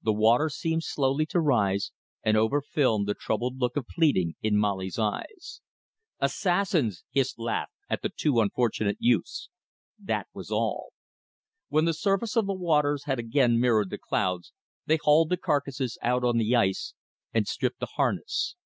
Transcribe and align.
The 0.00 0.14
water 0.14 0.48
seemed 0.48 0.82
slowly 0.84 1.26
to 1.26 1.40
rise 1.42 1.92
and 2.24 2.38
over 2.38 2.62
film 2.62 3.04
the 3.04 3.12
troubled 3.12 3.58
look 3.58 3.76
of 3.76 3.86
pleading 3.86 4.34
in 4.40 4.56
Molly's 4.56 4.98
eyes. 4.98 5.60
"Assassins!" 6.20 7.04
hissed 7.10 7.38
Laveque 7.38 7.68
at 7.90 8.00
the 8.00 8.08
two 8.08 8.40
unfortunate 8.40 8.96
youths. 8.98 9.50
That 10.02 10.26
was 10.32 10.50
all. 10.50 10.94
When 11.68 11.84
the 11.84 11.92
surface 11.92 12.34
of 12.34 12.46
the 12.46 12.54
waters 12.54 13.04
had 13.04 13.18
again 13.18 13.60
mirrored 13.60 13.90
the 13.90 13.98
clouds, 13.98 14.54
they 14.86 14.96
hauled 15.02 15.28
the 15.28 15.36
carcasses 15.36 15.98
out 16.00 16.24
on 16.24 16.38
the 16.38 16.56
ice 16.56 16.94
and 17.34 17.46
stripped 17.46 17.80
the 17.80 17.88
harness. 17.96 18.56